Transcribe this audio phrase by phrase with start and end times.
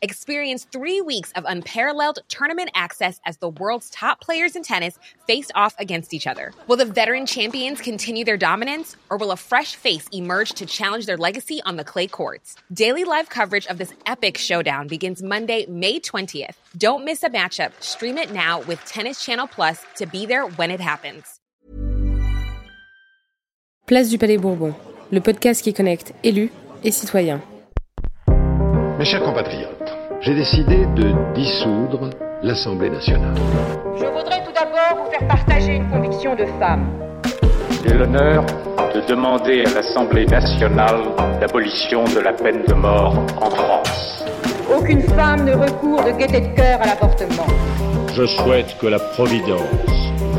[0.00, 4.96] Experience three weeks of unparalleled tournament access as the world's top players in tennis
[5.26, 6.52] face off against each other.
[6.68, 11.06] Will the veteran champions continue their dominance, or will a fresh face emerge to challenge
[11.06, 12.54] their legacy on the clay courts?
[12.72, 16.54] Daily live coverage of this epic showdown begins Monday, May 20th.
[16.76, 17.72] Don't miss a matchup.
[17.80, 21.40] Stream it now with Tennis Channel Plus to be there when it happens.
[23.86, 24.74] Place du Palais Bourbon,
[25.10, 26.50] le podcast qui connecte élus
[26.84, 27.40] et citoyens.
[28.98, 32.10] Mes chers compatriotes, j'ai décidé de dissoudre
[32.42, 33.36] l'Assemblée nationale.
[33.96, 36.90] Je voudrais tout d'abord vous faire partager une conviction de femme.
[37.86, 38.44] J'ai l'honneur
[38.92, 41.00] de demander à l'Assemblée nationale
[41.40, 44.24] l'abolition de la peine de mort en France.
[44.68, 47.46] Aucune femme ne recourt de gaieté de cœur à l'avortement.
[48.16, 49.62] Je souhaite que la Providence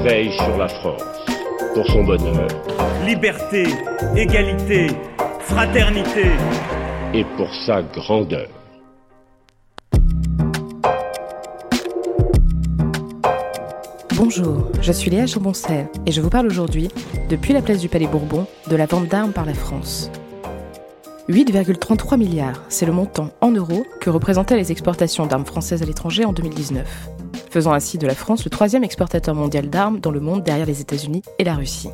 [0.04, 1.04] veille sur la France
[1.74, 2.48] pour son bonheur.
[3.06, 3.68] Liberté,
[4.18, 4.88] égalité,
[5.40, 6.32] fraternité.
[7.12, 8.46] Et pour sa grandeur.
[14.20, 16.90] Bonjour, je suis Léa Chamboncel et je vous parle aujourd'hui,
[17.30, 20.12] depuis la place du Palais Bourbon, de la vente d'armes par la France.
[21.30, 26.26] 8,33 milliards, c'est le montant en euros que représentaient les exportations d'armes françaises à l'étranger
[26.26, 26.86] en 2019,
[27.50, 30.82] faisant ainsi de la France le troisième exportateur mondial d'armes dans le monde derrière les
[30.82, 31.92] États-Unis et la Russie.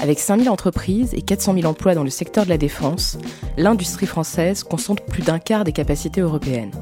[0.00, 3.18] Avec 5000 entreprises et 400 000 emplois dans le secteur de la défense,
[3.58, 6.72] l'industrie française concentre plus d'un quart des capacités européennes.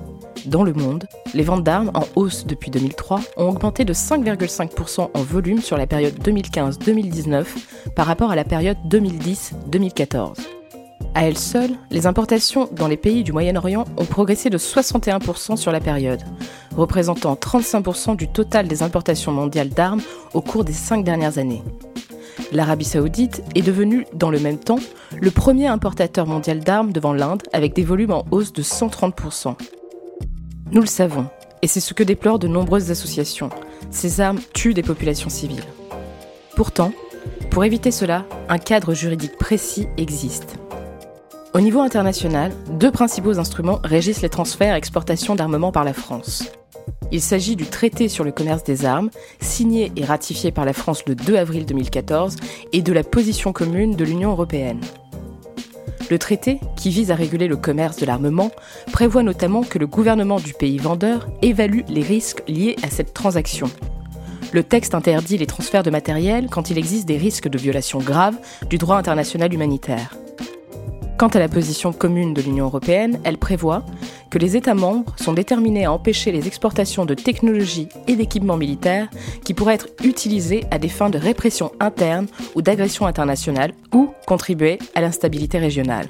[0.46, 5.22] Dans le monde, les ventes d'armes en hausse depuis 2003 ont augmenté de 5,5% en
[5.22, 7.44] volume sur la période 2015-2019
[7.96, 10.36] par rapport à la période 2010-2014.
[11.16, 15.72] À elles seules, les importations dans les pays du Moyen-Orient ont progressé de 61% sur
[15.72, 16.22] la période,
[16.76, 21.64] représentant 35% du total des importations mondiales d'armes au cours des cinq dernières années.
[22.52, 24.78] L'Arabie saoudite est devenue, dans le même temps,
[25.20, 29.56] le premier importateur mondial d'armes devant l'Inde avec des volumes en hausse de 130%.
[30.72, 31.26] Nous le savons,
[31.62, 33.50] et c'est ce que déplorent de nombreuses associations.
[33.92, 35.62] Ces armes tuent des populations civiles.
[36.56, 36.92] Pourtant,
[37.50, 40.56] pour éviter cela, un cadre juridique précis existe.
[41.54, 46.50] Au niveau international, deux principaux instruments régissent les transferts et exportations d'armement par la France.
[47.12, 49.10] Il s'agit du traité sur le commerce des armes,
[49.40, 52.36] signé et ratifié par la France le 2 avril 2014,
[52.72, 54.80] et de la position commune de l'Union européenne.
[56.08, 58.52] Le traité, qui vise à réguler le commerce de l'armement,
[58.92, 63.68] prévoit notamment que le gouvernement du pays vendeur évalue les risques liés à cette transaction.
[64.52, 68.36] Le texte interdit les transferts de matériel quand il existe des risques de violation grave
[68.70, 70.16] du droit international humanitaire.
[71.18, 73.86] Quant à la position commune de l'Union européenne, elle prévoit
[74.30, 79.08] que les États membres sont déterminés à empêcher les exportations de technologies et d'équipements militaires
[79.42, 84.78] qui pourraient être utilisés à des fins de répression interne ou d'agression internationale ou contribuer
[84.94, 86.08] à l'instabilité régionale.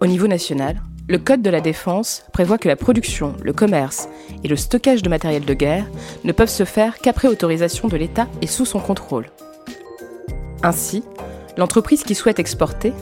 [0.00, 4.08] Au niveau national, le Code de la défense prévoit que la production, le commerce
[4.42, 5.86] et le stockage de matériel de guerre
[6.24, 9.30] ne peuvent se faire qu'après autorisation de l'État et sous son contrôle.
[10.64, 11.04] Ainsi,
[11.56, 12.92] l'entreprise qui souhaite exporter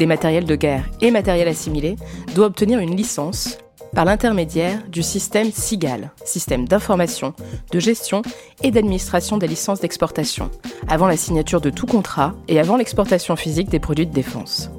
[0.00, 1.96] des matériels de guerre et matériel assimilé
[2.34, 3.58] doit obtenir une licence
[3.94, 7.34] par l'intermédiaire du système SIGAL, système d'information,
[7.70, 8.22] de gestion
[8.62, 10.50] et d'administration des licences d'exportation,
[10.88, 14.70] avant la signature de tout contrat et avant l'exportation physique des produits de défense.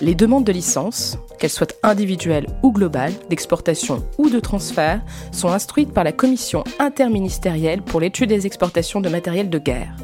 [0.00, 5.92] Les demandes de licence, qu'elles soient individuelles ou globales, d'exportation ou de transfert, sont instruites
[5.92, 9.94] par la Commission interministérielle pour l'étude des exportations de matériel de guerre.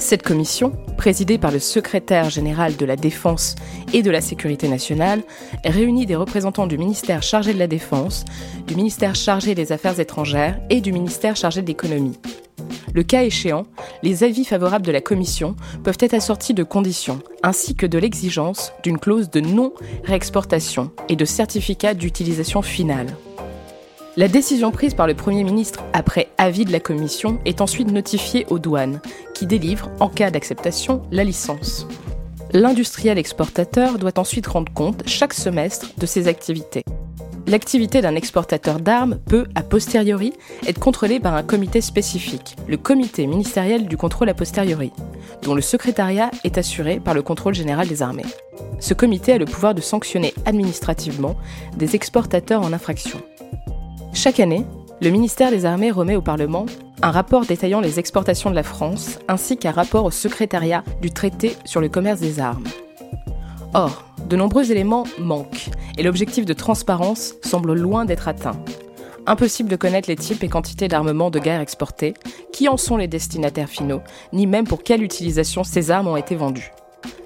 [0.00, 3.54] Cette commission, présidée par le secrétaire général de la Défense
[3.92, 5.22] et de la Sécurité nationale,
[5.62, 8.24] réunit des représentants du ministère chargé de la Défense,
[8.66, 12.18] du ministère chargé des Affaires étrangères et du ministère chargé de l'économie.
[12.94, 13.66] Le cas échéant,
[14.02, 18.72] les avis favorables de la Commission peuvent être assortis de conditions, ainsi que de l'exigence
[18.82, 23.14] d'une clause de non-réexportation et de certificat d'utilisation finale.
[24.16, 28.44] La décision prise par le Premier ministre après avis de la Commission est ensuite notifiée
[28.50, 29.00] aux douanes,
[29.34, 31.86] qui délivrent, en cas d'acceptation, la licence.
[32.52, 36.82] L'industriel exportateur doit ensuite rendre compte chaque semestre de ses activités.
[37.46, 40.32] L'activité d'un exportateur d'armes peut, a posteriori,
[40.66, 44.90] être contrôlée par un comité spécifique, le comité ministériel du contrôle a posteriori,
[45.42, 48.26] dont le secrétariat est assuré par le contrôle général des armées.
[48.80, 51.36] Ce comité a le pouvoir de sanctionner administrativement
[51.76, 53.20] des exportateurs en infraction.
[54.12, 54.66] Chaque année,
[55.00, 56.66] le ministère des Armées remet au Parlement
[57.00, 61.56] un rapport détaillant les exportations de la France ainsi qu'un rapport au secrétariat du traité
[61.64, 62.64] sur le commerce des armes.
[63.72, 68.62] Or, de nombreux éléments manquent et l'objectif de transparence semble loin d'être atteint.
[69.26, 72.14] Impossible de connaître les types et quantités d'armements de guerre exportés,
[72.52, 74.02] qui en sont les destinataires finaux,
[74.32, 76.72] ni même pour quelle utilisation ces armes ont été vendues.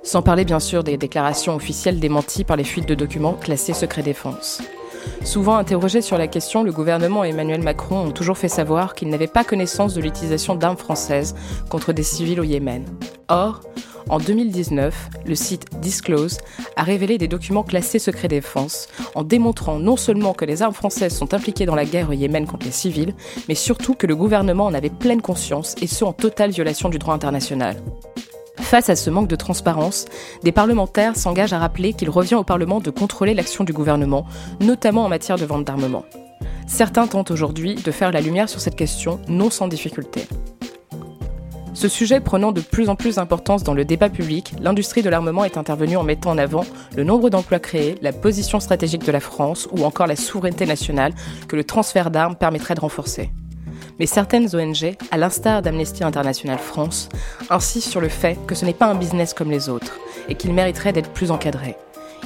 [0.03, 4.03] Sans parler bien sûr des déclarations officielles démenties par les fuites de documents classés secret
[4.03, 4.61] défense.
[5.25, 9.09] Souvent interrogé sur la question, le gouvernement et Emmanuel Macron ont toujours fait savoir qu'ils
[9.09, 11.35] n'avaient pas connaissance de l'utilisation d'armes françaises
[11.71, 12.85] contre des civils au Yémen.
[13.29, 13.61] Or,
[14.11, 16.39] en 2019, le site Disclose
[16.77, 21.17] a révélé des documents classés secret défense en démontrant non seulement que les armes françaises
[21.17, 23.15] sont impliquées dans la guerre au Yémen contre les civils,
[23.49, 26.99] mais surtout que le gouvernement en avait pleine conscience et ce en totale violation du
[26.99, 27.77] droit international.
[28.61, 30.07] Face à ce manque de transparence,
[30.43, 34.27] des parlementaires s'engagent à rappeler qu'il revient au Parlement de contrôler l'action du gouvernement,
[34.61, 36.05] notamment en matière de vente d'armement.
[36.67, 40.27] Certains tentent aujourd'hui de faire la lumière sur cette question, non sans difficulté.
[41.75, 45.45] Ce sujet prenant de plus en plus d'importance dans le débat public, l'industrie de l'armement
[45.45, 46.65] est intervenue en mettant en avant
[46.97, 51.13] le nombre d'emplois créés, la position stratégique de la France ou encore la souveraineté nationale
[51.49, 53.31] que le transfert d'armes permettrait de renforcer
[53.99, 57.09] mais certaines ONG, à l'instar d'Amnesty International France,
[57.51, 59.99] insistent sur le fait que ce n'est pas un business comme les autres
[60.29, 61.77] et qu'il mériterait d'être plus encadré.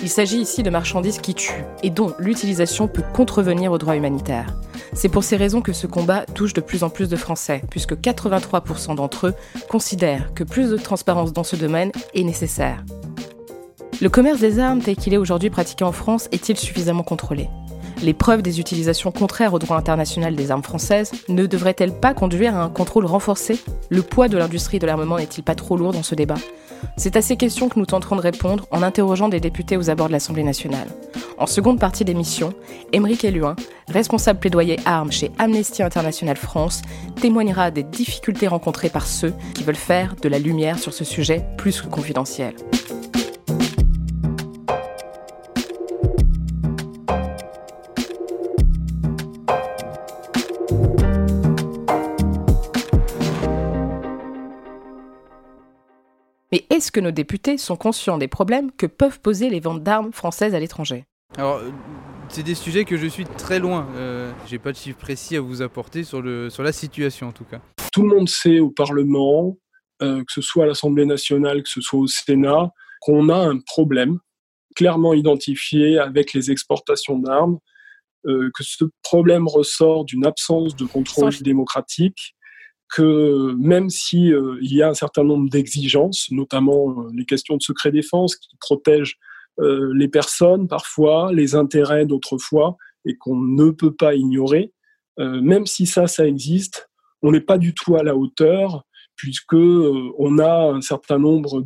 [0.01, 4.55] Il s'agit ici de marchandises qui tuent et dont l'utilisation peut contrevenir au droit humanitaire.
[4.93, 7.95] C'est pour ces raisons que ce combat touche de plus en plus de Français, puisque
[7.95, 9.35] 83% d'entre eux
[9.69, 12.85] considèrent que plus de transparence dans ce domaine est nécessaire.
[14.01, 17.49] Le commerce des armes tel qu'il est aujourd'hui pratiqué en France est-il suffisamment contrôlé?
[18.03, 22.57] Les preuves des utilisations contraires au droit international des armes françaises ne devraient-elles pas conduire
[22.57, 23.59] à un contrôle renforcé?
[23.89, 26.37] Le poids de l'industrie de l'armement n'est-il pas trop lourd dans ce débat?
[26.97, 30.07] C'est à ces questions que nous tenterons de répondre en interrogeant des députés aux abords
[30.07, 30.89] de l'Assemblée nationale.
[31.37, 32.53] En seconde partie d'émission,
[32.93, 33.57] Émeric Eluin,
[33.89, 36.83] responsable plaidoyer armes chez Amnesty International France,
[37.21, 41.45] témoignera des difficultés rencontrées par ceux qui veulent faire de la lumière sur ce sujet
[41.57, 42.55] plus que confidentiel.
[56.79, 60.55] Est-ce que nos députés sont conscients des problèmes que peuvent poser les ventes d'armes françaises
[60.55, 61.07] à l'étranger?
[61.37, 61.71] Alors, euh,
[62.29, 63.89] c'est des sujets que je suis très loin.
[63.97, 67.33] Euh, J'ai pas de chiffres précis à vous apporter sur, le, sur la situation en
[67.33, 67.61] tout cas.
[67.93, 69.59] Tout le monde sait au Parlement,
[70.03, 72.71] euh, que ce soit à l'Assemblée nationale, que ce soit au Sénat,
[73.01, 74.21] qu'on a un problème
[74.77, 77.59] clairement identifié avec les exportations d'armes,
[78.27, 82.37] euh, que ce problème ressort d'une absence de contrôle démocratique
[82.89, 87.57] que même si euh, il y a un certain nombre d'exigences, notamment euh, les questions
[87.57, 89.19] de secret défense qui protègent
[89.61, 94.73] euh, les personnes parfois, les intérêts d'autres fois, et qu'on ne peut pas ignorer,
[95.19, 96.89] même si ça, ça existe,
[97.23, 98.85] on n'est pas du tout à la hauteur
[99.17, 101.65] puisque on a un certain nombre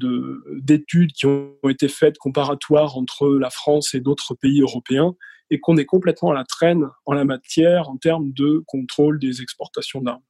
[0.62, 5.14] d'études qui ont été faites comparatoires entre la France et d'autres pays européens
[5.50, 9.42] et qu'on est complètement à la traîne en la matière en termes de contrôle des
[9.42, 10.22] exportations d'armes.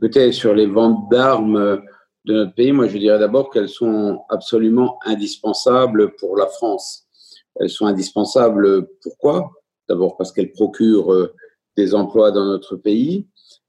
[0.00, 1.82] Écoutez, sur les ventes d'armes
[2.24, 7.08] de notre pays, moi je dirais d'abord qu'elles sont absolument indispensables pour la France.
[7.56, 9.50] Elles sont indispensables pourquoi?
[9.88, 11.34] D'abord parce qu'elles procurent euh,
[11.76, 13.26] des emplois dans notre pays,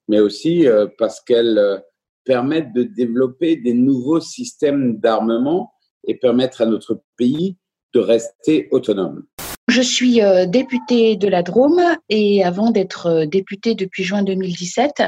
[0.08, 1.80] mais aussi euh, parce qu'elles euh,
[2.26, 5.74] permettent de développer des nouveaux systèmes d'armement
[6.06, 7.58] et permettre à notre pays
[7.96, 9.26] de rester autonome.
[9.70, 11.80] Je suis euh, députée de la Drôme
[12.10, 15.04] et avant d'être euh, députée depuis juin 2017,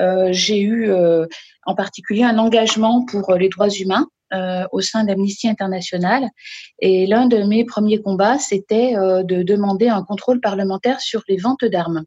[0.00, 0.90] euh, j'ai eu
[1.64, 4.08] en particulier un engagement pour les droits humains
[4.72, 6.28] au sein d'Amnesty International.
[6.80, 11.64] Et l'un de mes premiers combats, c'était de demander un contrôle parlementaire sur les ventes
[11.64, 12.04] d'armes.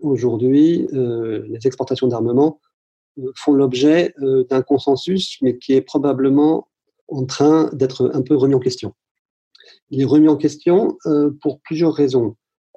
[0.00, 2.60] Aujourd'hui, les exportations d'armement
[3.36, 6.66] font l'objet d'un consensus, mais qui est probablement
[7.08, 8.92] en train d'être un peu remis en question
[9.90, 12.36] il est remis en question euh, pour plusieurs raisons.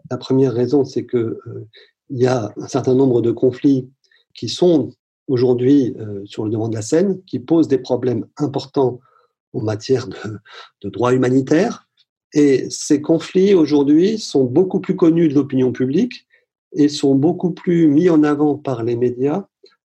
[0.10, 1.68] La première raison, c'est que euh,
[2.10, 3.90] il y a un certain nombre de conflits
[4.34, 4.92] qui sont
[5.28, 9.00] aujourd'hui euh, sur le devant de la scène, qui posent des problèmes importants
[9.54, 10.18] en matière de,
[10.84, 11.88] de droit humanitaire.
[12.34, 16.28] Et ces conflits aujourd'hui sont beaucoup plus connus de l'opinion publique
[16.74, 19.46] et sont beaucoup plus mis en avant par les médias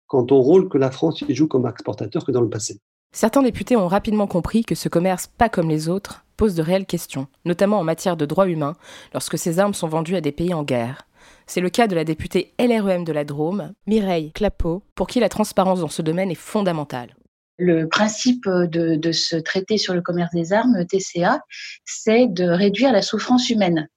[0.08, 2.80] quant au rôle que la France y joue comme exportateur que dans le passé.
[3.16, 6.86] Certains députés ont rapidement compris que ce commerce, pas comme les autres, pose de réelles
[6.86, 8.76] questions, notamment en matière de droits humains,
[9.14, 11.08] lorsque ces armes sont vendues à des pays en guerre.
[11.48, 15.30] C'est le cas de la députée LREM de la Drôme, Mireille Clapeau, pour qui la
[15.30, 17.16] transparence dans ce domaine est fondamentale.
[17.58, 21.40] Le principe de, ce traité sur le commerce des armes, TCA,
[21.86, 23.88] c'est de réduire la souffrance humaine.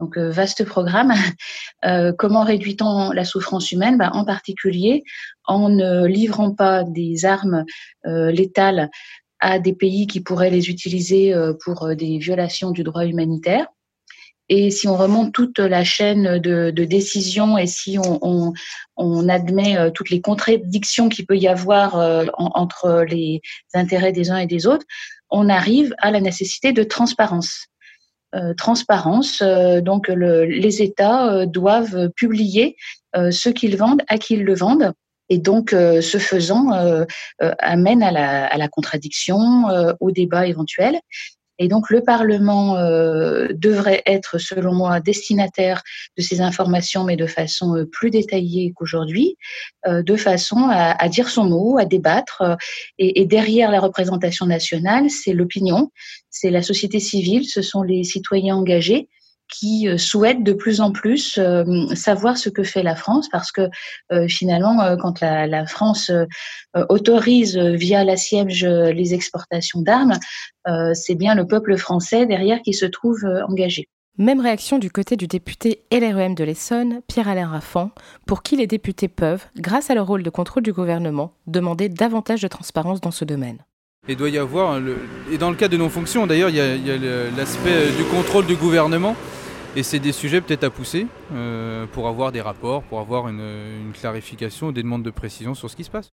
[0.00, 1.12] Donc, euh, vaste programme.
[1.84, 3.98] Euh, comment réduit-on la souffrance humaine?
[3.98, 5.04] Ben, En particulier
[5.44, 7.64] en ne livrant pas des armes
[8.06, 8.90] euh, létales
[9.40, 13.66] à des pays qui pourraient les utiliser pour des violations du droit humanitaire
[14.48, 18.52] Et si on remonte toute la chaîne de, de décision et si on, on,
[18.96, 23.40] on, admet euh, toutes les contradictions qu'il peut y avoir euh, entre les
[23.74, 24.86] intérêts des uns et des autres,
[25.30, 27.66] on arrive à la nécessité de transparence.
[28.34, 32.76] Euh, transparence, euh, donc le, les États doivent publier
[33.14, 34.92] ce qu'ils vendent, à qui ils le vendent.
[35.30, 36.70] Et donc, ce faisant,
[37.58, 39.64] amène à la, à la contradiction,
[40.00, 41.00] au débat éventuel.
[41.58, 45.82] Et donc le Parlement euh, devrait être, selon moi, destinataire
[46.16, 49.36] de ces informations, mais de façon euh, plus détaillée qu'aujourd'hui,
[49.86, 52.42] euh, de façon à, à, dire son mot, à débattre.
[52.98, 55.90] Et, et derrière la représentation nationale, c'est l'opinion,
[56.38, 59.08] c'est la société civile, ce sont les citoyens engagés
[59.48, 61.64] qui euh, souhaitent de plus en plus euh,
[61.94, 63.68] savoir ce que fait la France parce que
[64.12, 66.10] euh, finalement, quand la, France
[66.88, 70.18] autorise via la Siège les exportations d'armes,
[70.92, 73.88] c'est bien le peuple français derrière qui se trouve engagé.
[74.18, 77.90] Même réaction du côté du député LREM de l'Essonne, Pierre-Alain Raffan,
[78.26, 82.42] pour qui les députés peuvent, grâce à leur rôle de contrôle du gouvernement, demander davantage
[82.42, 83.58] de transparence dans ce domaine.
[84.08, 84.80] Il doit y avoir,
[85.32, 86.96] et dans le cas de non-fonction d'ailleurs, il y a,
[87.36, 89.16] l'aspect du contrôle du gouvernement
[89.74, 93.40] et c'est des sujets peut-être à pousser euh, pour avoir des rapports, pour avoir une,
[93.40, 96.12] une clarification, des demandes de précision sur ce qui se passe.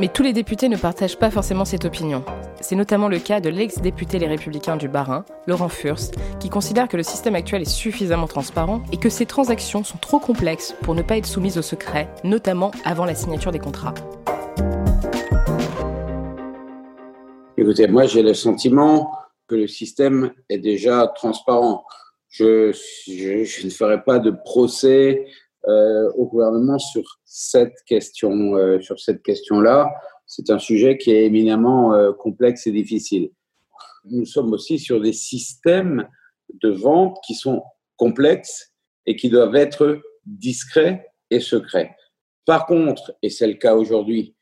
[0.00, 2.24] Mais tous les députés ne partagent pas forcément cette opinion.
[2.60, 6.96] C'est notamment le cas de l'ex-député Les Républicains du Bas-Rhin, Laurent Furst, qui considère que
[6.96, 11.02] le système actuel est suffisamment transparent et que ces transactions sont trop complexes pour ne
[11.02, 13.94] pas être soumises au secret, notamment avant la signature des contrats.
[17.56, 19.12] Écoutez, moi j'ai le sentiment
[19.46, 21.84] que le système est déjà transparent
[22.34, 22.72] je,
[23.06, 25.24] je, je, ne ferai pas de procès
[25.68, 29.94] euh, au gouvernement sur cette question, euh, sur cette question-là.
[30.26, 33.30] C'est un sujet qui est éminemment euh, complexe et difficile.
[34.06, 36.08] Nous sommes aussi sur des systèmes
[36.60, 37.62] de vente qui sont
[37.96, 38.72] complexes
[39.06, 41.94] et qui doivent être discrets et secrets.
[42.46, 44.34] Par contre, et c'est le cas aujourd'hui,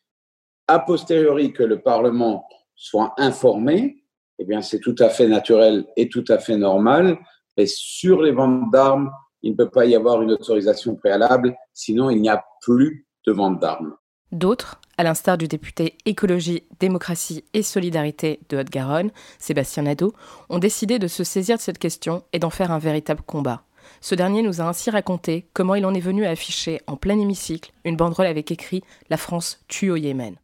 [0.66, 2.46] a posteriori que le Parlement
[2.82, 4.02] soit informé,
[4.40, 7.16] eh bien c'est tout à fait naturel et tout à fait normal
[7.56, 9.10] et sur les ventes d'armes,
[9.42, 13.32] il ne peut pas y avoir une autorisation préalable, sinon il n'y a plus de
[13.32, 13.94] vente d'armes.
[14.32, 20.12] D'autres, à l'instar du député Écologie, Démocratie et Solidarité de Haute-Garonne, Sébastien Nadeau,
[20.48, 23.62] ont décidé de se saisir de cette question et d'en faire un véritable combat.
[24.00, 27.18] Ce dernier nous a ainsi raconté comment il en est venu à afficher en plein
[27.18, 30.36] hémicycle une banderole avec écrit La France tue au Yémen.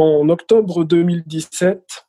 [0.00, 2.06] En octobre 2017,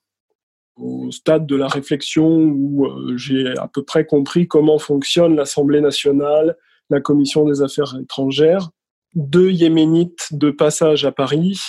[0.75, 5.81] au stade de la réflexion où euh, j'ai à peu près compris comment fonctionne l'Assemblée
[5.81, 6.55] nationale,
[6.91, 8.69] la Commission des affaires étrangères.
[9.15, 11.60] Deux Yéménites de passage à Paris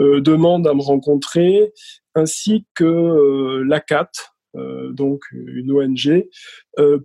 [0.00, 1.72] euh, demandent à me rencontrer,
[2.16, 4.10] ainsi que euh, l'ACAT,
[4.90, 6.28] donc une ONG,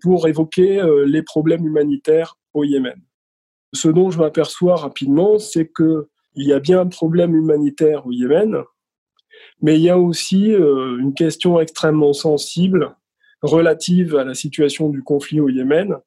[0.02, 3.00] pour évoquer les problèmes humanitaires au Yémen.
[3.74, 8.12] Ce dont je m'aperçois rapidement, c'est que il y a bien un problème humanitaire au
[8.12, 8.64] Yémen,
[9.62, 12.96] mais il y a aussi euh, une question extrêmement sensible
[13.42, 15.98] relative à la situation du conflit au Yémen,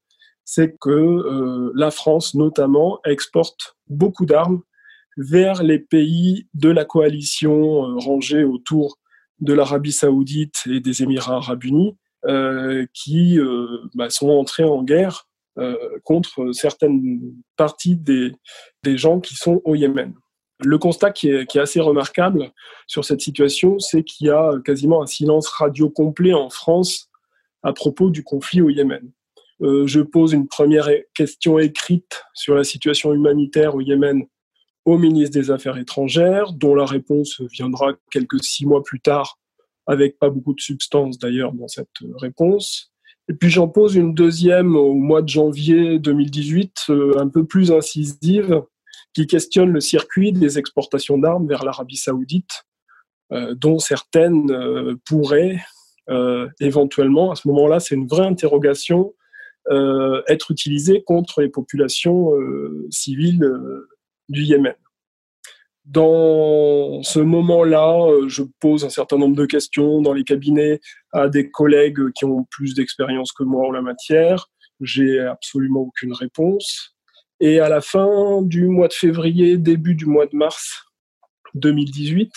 [0.45, 4.63] c'est que euh, la France notamment exporte beaucoup d'armes
[5.17, 8.99] vers les pays de la coalition euh, rangée autour
[9.41, 11.97] de l'Arabie saoudite et des Émirats arabes unis,
[12.27, 13.39] euh, qui
[13.95, 15.30] bah, sont entrés en guerre
[16.05, 17.21] contre certaines
[17.57, 18.33] parties des,
[18.85, 20.14] gens qui sont au Yémen.
[20.62, 22.52] Le constat qui est, qui est, assez remarquable
[22.87, 27.09] sur cette situation, c'est qu'il y a quasiment un silence radio complet en France
[27.62, 29.11] à propos du conflit au Yémen.
[29.62, 34.25] Euh, je pose une première question écrite sur la situation humanitaire au Yémen
[34.87, 39.38] au ministre des Affaires étrangères, dont la réponse viendra quelques six mois plus tard,
[39.87, 42.90] avec pas beaucoup de substance d'ailleurs dans cette réponse.
[43.31, 47.71] Et puis j'en pose une deuxième au mois de janvier 2018, euh, un peu plus
[47.71, 48.65] incisive,
[49.15, 52.65] qui questionne le circuit des exportations d'armes vers l'Arabie saoudite,
[53.33, 55.61] euh, dont certaines euh, pourraient
[56.59, 59.15] éventuellement, à ce moment-là, c'est une vraie interrogation,
[59.71, 62.33] être utilisées contre les populations
[62.91, 63.49] civiles
[64.29, 64.75] du Yémen.
[65.91, 70.79] Dans ce moment-là, je pose un certain nombre de questions dans les cabinets
[71.13, 74.47] à des collègues qui ont plus d'expérience que moi en la matière.
[74.81, 76.95] J'ai absolument aucune réponse.
[77.41, 80.85] Et à la fin du mois de février, début du mois de mars
[81.55, 82.31] 2018,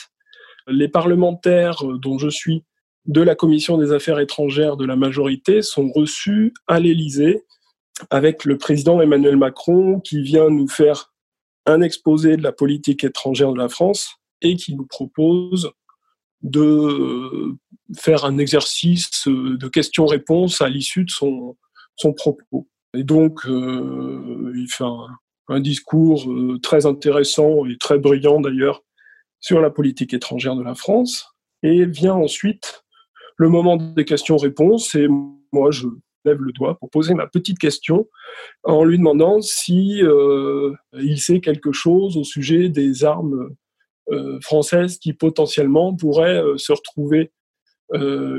[0.70, 2.64] les parlementaires dont je suis
[3.06, 7.44] de la Commission des affaires étrangères de la majorité sont reçus à l'Élysée
[8.10, 11.12] avec le président Emmanuel Macron qui vient nous faire
[11.65, 15.72] un exposé de la politique étrangère de la France et qui nous propose
[16.41, 17.55] de
[17.96, 21.55] faire un exercice de questions-réponses à l'issue de son,
[22.17, 22.67] propos.
[22.93, 25.08] Et donc, il fait un,
[25.48, 26.27] un discours
[26.62, 28.84] très intéressant et très brillant d'ailleurs
[29.39, 31.34] sur la politique étrangère de la France.
[31.63, 32.84] Et vient ensuite
[33.38, 34.96] le moment des questions-réponses.
[34.96, 35.08] Et
[35.51, 35.88] moi, je
[36.25, 38.08] lève le doigt pour poser ma petite question
[38.63, 43.50] en lui demandant si euh, il sait quelque chose au sujet des armes
[44.12, 47.32] euh, françaises qui potentiellement pourraient euh, se retrouver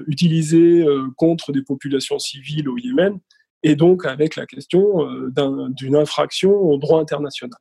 [0.08, 0.84] utilisées
[1.16, 3.20] contre des populations civiles au Yémen
[3.62, 7.60] et donc avec la question d'une infraction au droit international.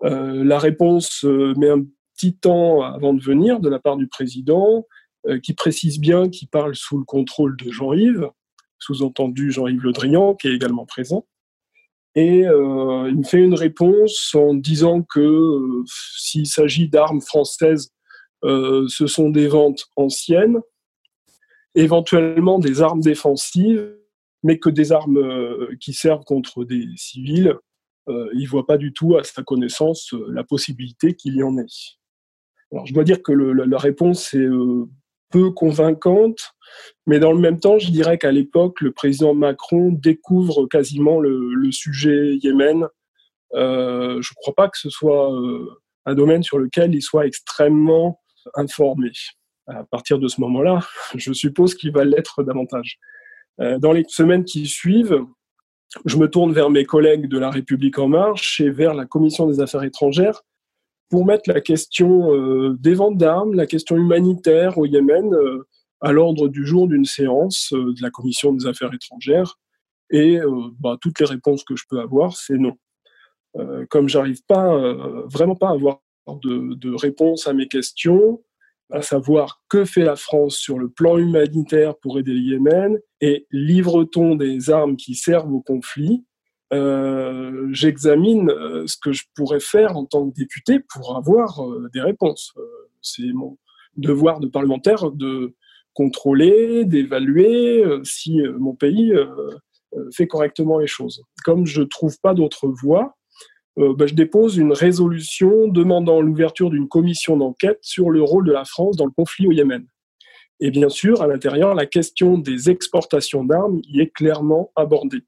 [0.00, 1.82] la réponse met un
[2.16, 4.86] petit temps avant de venir de la part du président,
[5.42, 8.30] qui précise bien qu'il parle sous le contrôle de Jean-Yves,
[8.78, 11.26] sous-entendu Jean-Yves Le Drian, qui est également présent.
[12.14, 15.84] Et euh, il me fait une réponse en disant que euh,
[16.16, 17.92] s'il s'agit d'armes françaises,
[18.44, 20.60] euh, ce sont des ventes anciennes,
[21.74, 23.96] éventuellement des armes défensives,
[24.44, 25.18] mais que des armes
[25.80, 27.54] qui servent contre des civils,
[28.06, 31.64] il ne voit pas du tout à sa connaissance la possibilité qu'il y en ait.
[32.70, 34.46] Alors je dois dire que la réponse est
[35.34, 36.54] peu convaincante,
[37.08, 41.72] mais dans le même temps, je dirais qu'à l'époque, le président Macron découvre quasiment le,
[41.72, 42.86] sujet Yémen.
[43.54, 45.68] Euh, je ne crois pas que ce soit euh,
[46.06, 48.20] un domaine sur lequel il soit extrêmement
[48.54, 49.10] informé.
[49.66, 50.86] À partir de ce moment-là,
[51.16, 53.00] je suppose qu'il va l'être davantage.
[53.60, 55.18] Euh, dans les semaines qui suivent,
[56.04, 59.48] je me tourne vers mes collègues de La République en marche et vers la Commission
[59.48, 60.42] des affaires étrangères
[61.08, 65.66] pour mettre la question euh, des ventes d'armes, la question humanitaire au Yémen euh,
[66.00, 69.58] à l'ordre du jour d'une séance euh, de la Commission des affaires étrangères.
[70.10, 70.38] Et
[70.80, 72.76] bah, toutes les réponses que je peux avoir, c'est non.
[73.88, 74.78] comme j'arrive pas,
[75.24, 78.40] vraiment pas à avoir de, de réponse à mes questions,
[78.92, 83.46] à savoir que fait la France sur le plan humanitaire pour aider le Yémen et
[83.50, 86.22] livre-t-on des armes qui servent au conflit
[86.74, 91.88] euh, j'examine euh, ce que je pourrais faire en tant que député pour avoir euh,
[91.92, 92.52] des réponses.
[93.02, 93.58] c'est mon
[93.96, 95.54] devoir de parlementaire de
[95.92, 99.12] contrôler, d'évaluer si mon pays
[100.12, 101.22] fait correctement les choses.
[101.44, 103.14] Comme je ne trouve pas d'autre voie,
[103.76, 108.64] bah, je dépose une résolution demandant l'ouverture d'une commission d'enquête sur le rôle de la
[108.64, 109.86] France dans le conflit au Yémen.
[110.58, 115.22] Et bien sûr, à l'intérieur, la question des exportations d'armes y est clairement abordée.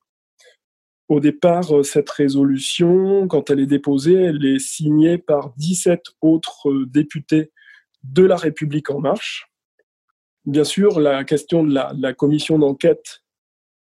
[1.09, 6.69] Au départ, euh, cette résolution, quand elle est déposée, elle est signée par 17 autres
[6.69, 7.53] euh, députés
[8.03, 9.49] de la République en marche.
[10.47, 13.23] Bien sûr, la question de la, commission d'enquête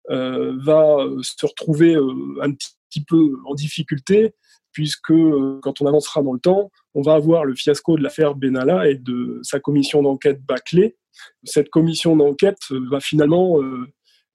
[0.09, 1.95] euh, va se retrouver
[2.41, 4.33] un petit peu en difficulté,
[4.71, 5.13] puisque
[5.61, 8.95] quand on avancera dans le temps, on va avoir le fiasco de l'affaire Benalla et
[8.95, 10.95] de sa commission d'enquête bâclée.
[11.43, 13.59] Cette commission d'enquête va finalement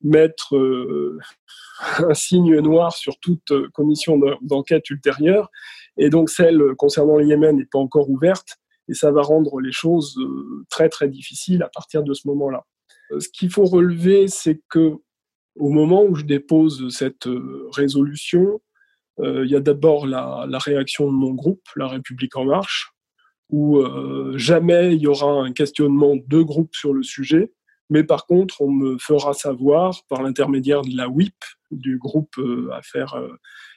[0.02, 0.54] mettre
[1.98, 5.50] un signe noir sur toute euh, commission d'enquête ultérieure.
[5.96, 8.56] Et donc celle concernant le Yémen n'est pas encore ouverte
[8.88, 12.64] et ça va rendre les choses euh, très très difficiles à partir de ce moment-là.
[13.12, 14.94] Euh, ce qu'il faut relever, c'est que
[15.56, 17.28] au moment où je dépose cette
[17.72, 18.60] résolution,
[19.20, 22.92] il y a d'abord la, réaction de mon groupe, La République en marche,
[23.50, 23.82] où
[24.36, 27.52] jamais il y aura un questionnement de groupe sur le sujet.
[27.90, 31.34] Mais par contre, on me fera savoir par l'intermédiaire de la WIP,
[31.70, 33.36] du groupe euh, Affaires euh,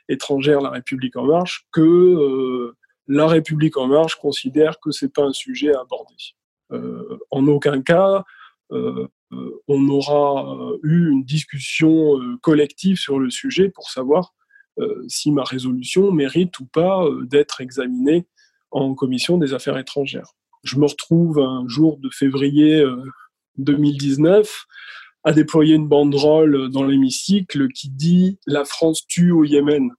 [0.09, 2.77] étrangères La République en marche, que euh,
[3.07, 6.15] La République en marche considère que c'est pas un sujet à aborder.
[7.31, 8.23] en aucun cas,
[9.67, 14.33] on aura eu une discussion collective sur le sujet pour savoir
[15.09, 18.25] si ma résolution mérite ou pas d'être examinée
[18.69, 20.31] en commission des affaires étrangères.
[20.63, 22.81] Je me retrouve un jour de février
[23.57, 24.67] 2019
[25.23, 29.91] a déployé une banderole dans l'hémicycle qui dit La France tue au Yémen.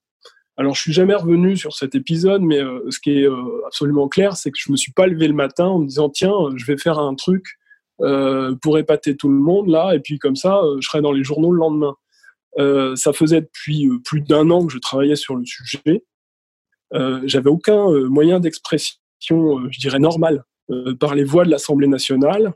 [0.56, 4.08] Alors, je suis jamais revenu sur cet épisode, mais euh, ce qui est euh, absolument
[4.08, 6.64] clair, c'est que je me suis pas levé le matin en me disant tiens, je
[6.66, 7.58] vais faire un truc
[8.00, 11.24] euh, pour épater tout le monde là, et puis comme ça, je serai dans les
[11.24, 11.94] journaux le lendemain.
[12.96, 16.04] ça faisait depuis plus d'un an que je travaillais sur le sujet.
[17.24, 18.98] J'avais aucun moyen d'expression,
[19.70, 20.44] je dirais normal,
[21.00, 22.52] par les voix de l'Assemblée nationale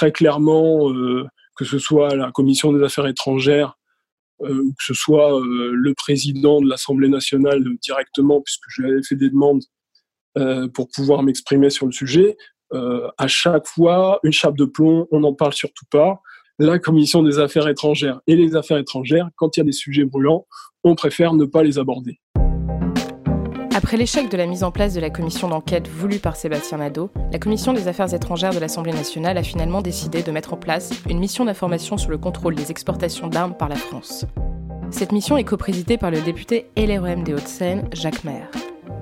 [0.00, 3.76] très clairement, euh, que ce soit la commission des affaires étrangères
[4.40, 8.92] euh, ou que ce soit euh, le président de l'Assemblée nationale directement, puisque je lui
[8.92, 9.62] avais fait des demandes
[10.74, 12.36] pour pouvoir m'exprimer sur le sujet,
[12.72, 16.20] à chaque fois, une chape de plomb, on n'en parle surtout pas.
[16.60, 20.04] La commission des affaires étrangères et les affaires étrangères, quand il y a des sujets
[20.04, 20.46] brûlants,
[20.84, 22.20] on préfère ne pas les aborder.
[23.82, 27.08] Après l'échec de la mise en place de la commission d'enquête voulue par Sébastien Nadeau,
[27.32, 30.92] la commission des affaires étrangères de l'Assemblée nationale a finalement décidé de mettre en place
[31.08, 34.26] une mission d'information sur le contrôle des exportations d'armes par la France.
[34.90, 38.50] Cette mission est coprésidée par le député LREM des Hauts-de-Seine, Jacques Maire.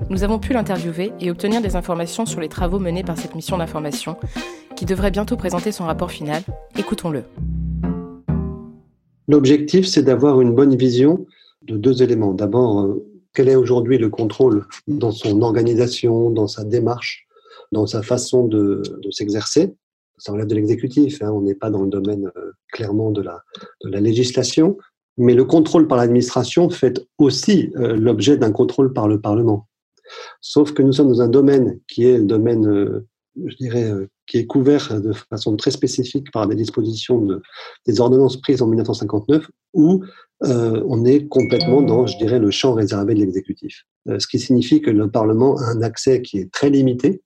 [0.09, 3.57] Nous avons pu l'interviewer et obtenir des informations sur les travaux menés par cette mission
[3.57, 4.15] d'information,
[4.77, 6.41] qui devrait bientôt présenter son rapport final.
[6.77, 7.25] Écoutons-le.
[9.27, 11.25] L'objectif, c'est d'avoir une bonne vision
[11.63, 12.33] de deux éléments.
[12.33, 17.27] D'abord, euh, quel est aujourd'hui le contrôle dans son organisation, dans sa démarche,
[17.71, 19.75] dans sa façon de, s'exercer?
[20.17, 21.31] Ça relève de l'exécutif, hein.
[21.31, 23.41] on n'est pas dans le domaine euh, clairement de la,
[24.01, 24.77] législation,
[25.17, 29.67] mais le contrôle par l'administration fait aussi euh, l'objet d'un contrôle par le Parlement.
[30.41, 33.07] Sauf que nous sommes dans un domaine qui est le domaine, euh,
[33.45, 37.41] je dirais, euh, qui est couvert de façon très spécifique par des dispositions de,
[37.85, 40.03] des ordonnances prises en 1959, où
[40.43, 43.85] euh, on est complètement dans, je dirais, le champ réservé de l'exécutif.
[44.07, 47.21] ce qui signifie que le Parlement a un accès qui est très limité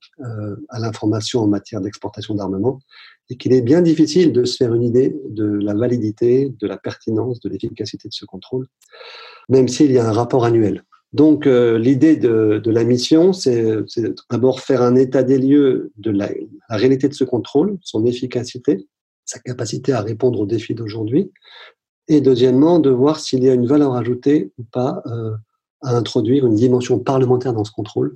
[0.70, 2.80] à l'information en matière d'exportation d'armement
[3.30, 6.76] et qu'il est bien difficile de se faire une idée de la validité, de la
[6.76, 8.66] pertinence, de l'efficacité de ce contrôle,
[9.48, 10.84] même s'il y a un rapport annuel.
[11.14, 13.64] Donc, euh, l'idée de, la mission, c'est
[14.30, 16.28] d'abord faire un état des lieux de la,
[16.68, 18.88] réalité de ce contrôle, son efficacité,
[19.24, 21.30] sa capacité à répondre aux défis d'aujourd'hui,
[22.08, 25.30] et deuxièmement, de voir s'il y a une valeur ajoutée ou pas euh,
[25.82, 28.14] à introduire une dimension parlementaire dans ce contrôle,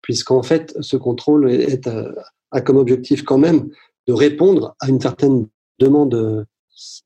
[0.00, 2.14] puisqu'en fait, ce contrôle euh,
[2.50, 3.68] a comme objectif quand même
[4.06, 6.46] de répondre à une certaine demande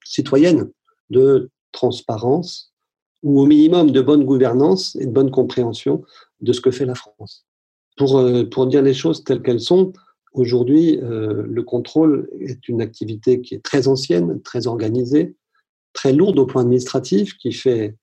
[0.04, 0.70] citoyenne
[1.10, 2.71] de transparence,
[3.22, 6.02] ou au minimum de bonne gouvernance et de bonne compréhension
[6.40, 7.46] de ce que fait la France.
[7.96, 9.92] Pour, euh, pour dire les choses telles qu'elles sont,
[10.32, 15.36] aujourd'hui, euh, le contrôle est une activité qui est très ancienne, très organisée,
[15.92, 17.96] très lourde au plan administratif, qui fait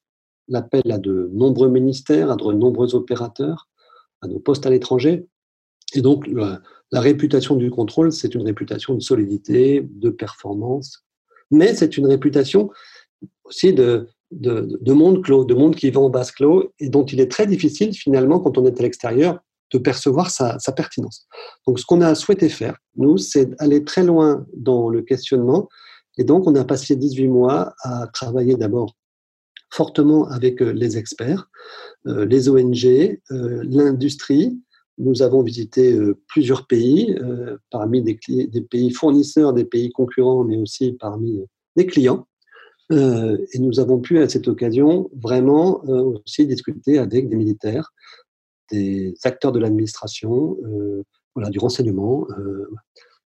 [0.47, 3.67] l'appel à de nombreux ministères, à de nombreux opérateurs,
[4.21, 5.27] à nos postes à l'étranger.
[5.95, 11.03] Et donc, la réputation du contrôle, c'est une réputation de solidité, de performance,
[11.51, 12.69] mais c'est une réputation
[13.43, 17.19] aussi de, de, monde clos, de monde qui va en basse clos et dont il
[17.19, 19.39] est très difficile finalement quand on est à l'extérieur
[19.71, 21.27] de percevoir sa, pertinence.
[21.67, 25.67] Donc ce qu'on a souhaité faire, nous, c'est aller très loin dans le questionnement
[26.17, 28.95] et donc on a passé 18 mois à travailler d'abord
[29.71, 31.49] fortement avec euh, les experts,
[32.07, 34.59] euh, les ONG, euh, l'industrie.
[34.97, 37.17] Nous avons visité plusieurs pays,
[37.71, 41.39] parmi des, des pays fournisseurs, des pays concurrents, mais aussi parmi
[41.77, 42.27] des clients.
[42.91, 47.93] Euh, et nous avons pu, à cette occasion, vraiment euh, aussi discuter avec des militaires,
[48.71, 51.03] des acteurs de l'administration, euh,
[51.35, 52.27] voilà, du renseignement.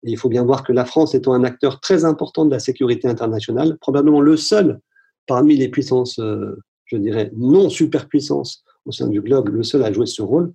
[0.02, 3.06] il faut bien voir que la France étant un acteur très important de la sécurité
[3.06, 4.80] internationale, probablement le seul
[5.26, 6.18] parmi les puissances,
[6.86, 10.52] je dirais, non superpuissances au sein du globe, le seul à jouer ce rôle,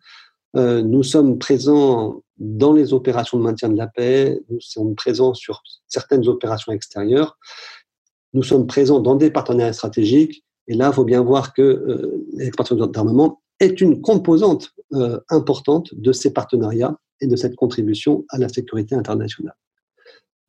[0.54, 5.62] nous sommes présents dans les opérations de maintien de la paix, nous sommes présents sur
[5.88, 7.38] certaines opérations extérieures,
[8.34, 10.44] nous sommes présents dans des partenariats stratégiques.
[10.68, 15.94] Et là, il faut bien voir que euh, l'exportation d'armement est une composante euh, importante
[15.96, 19.56] de ces partenariats et de cette contribution à la sécurité internationale.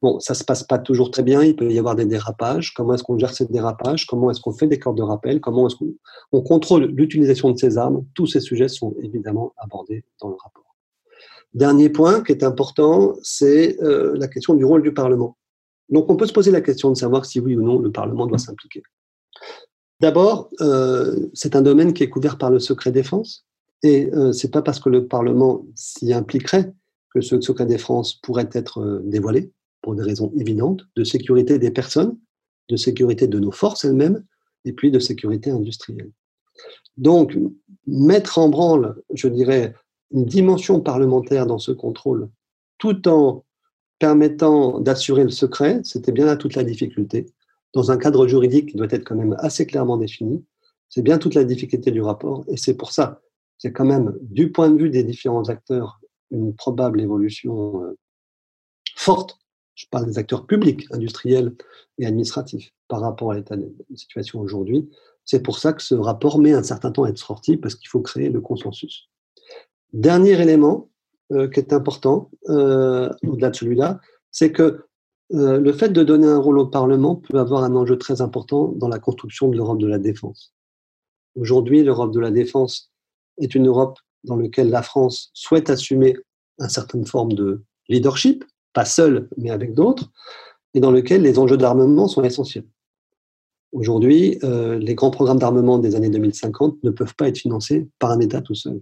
[0.00, 2.72] Bon, ça se passe pas toujours très bien, il peut y avoir des dérapages.
[2.72, 4.06] Comment est-ce qu'on gère ces dérapages?
[4.06, 5.40] Comment est-ce qu'on fait des cordes de rappel?
[5.40, 8.04] Comment est-ce qu'on contrôle l'utilisation de ces armes?
[8.14, 10.76] Tous ces sujets sont évidemment abordés dans le rapport.
[11.54, 15.36] Dernier point qui est important, c'est euh, la question du rôle du Parlement.
[15.88, 18.26] Donc on peut se poser la question de savoir si oui ou non le Parlement
[18.26, 18.82] doit s'impliquer.
[20.00, 23.46] D'abord, euh, c'est un domaine qui est couvert par le secret défense,
[23.82, 26.72] et euh, c'est pas parce que le Parlement s'y impliquerait
[27.12, 29.50] que ce secret défense pourrait être euh, dévoilé,
[29.82, 32.16] pour des raisons évidentes, de sécurité des personnes,
[32.68, 34.24] de sécurité de nos forces elles-mêmes,
[34.64, 36.12] et puis de sécurité industrielle.
[36.96, 37.36] Donc,
[37.86, 39.74] mettre en branle, je dirais,
[40.10, 42.28] une dimension parlementaire dans ce contrôle,
[42.78, 43.44] tout en
[43.98, 47.26] permettant d'assurer le secret, c'était bien là toute la difficulté.
[47.74, 50.44] Dans un cadre juridique qui doit être quand même assez clairement défini,
[50.88, 52.44] c'est bien toute la difficulté du rapport.
[52.48, 53.20] Et c'est pour ça,
[53.58, 57.98] c'est quand même, du point de vue des différents acteurs, une probable évolution euh,
[58.96, 59.38] forte.
[59.74, 61.54] Je parle des acteurs publics, industriels
[61.98, 64.88] et administratifs par rapport à l'état de situation aujourd'hui.
[65.24, 67.88] C'est pour ça que ce rapport met un certain temps à être sorti parce qu'il
[67.88, 69.08] faut créer le consensus.
[69.92, 70.90] Dernier élément,
[71.30, 74.86] euh, qui est important, euh, au-delà de celui-là, c'est que
[75.34, 78.72] euh, le fait de donner un rôle au Parlement peut avoir un enjeu très important
[78.76, 80.54] dans la construction de l'Europe de la défense.
[81.38, 82.90] Aujourd'hui, l'Europe de la défense
[83.36, 86.16] est une Europe dans laquelle la France souhaite assumer
[86.60, 90.10] une certaine forme de leadership, pas seule, mais avec d'autres,
[90.72, 92.66] et dans lequel les enjeux d'armement sont essentiels.
[93.72, 98.20] Aujourd'hui, les grands programmes d'armement des années 2050 ne peuvent pas être financés par un
[98.20, 98.80] État tout seul.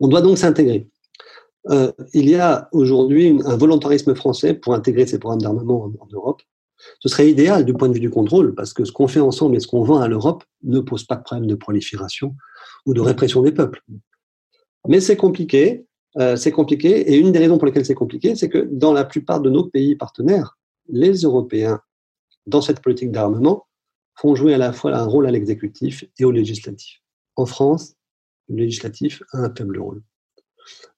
[0.00, 0.88] On doit donc s'intégrer.
[1.68, 6.42] Euh, il y a aujourd'hui un volontarisme français pour intégrer ces programmes d'armement en, Europe.
[7.00, 9.56] Ce serait idéal du point de vue du contrôle, parce que ce qu'on fait ensemble
[9.56, 12.34] et ce qu'on vend à l'Europe ne pose pas de problème de prolifération
[12.86, 13.82] ou de répression des peuples.
[14.88, 15.84] Mais c'est compliqué,
[16.16, 19.04] euh, c'est compliqué, et une des raisons pour lesquelles c'est compliqué, c'est que dans la
[19.04, 21.80] plupart de nos pays partenaires, les Européens,
[22.46, 23.66] dans cette politique d'armement,
[24.16, 27.02] font jouer à la fois un rôle à l'exécutif et au législatif.
[27.36, 27.94] En France,
[28.48, 30.02] le législatif a un faible rôle.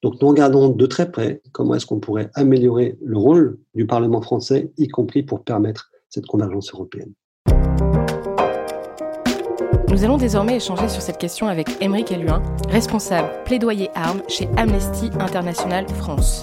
[0.03, 4.21] Donc nous regardons de très près comment est-ce qu'on pourrait améliorer le rôle du Parlement
[4.21, 7.13] français, y compris pour permettre cette convergence européenne.
[9.89, 15.11] Nous allons désormais échanger sur cette question avec Émeric Eluin, responsable plaidoyer armes chez Amnesty
[15.21, 16.43] International France.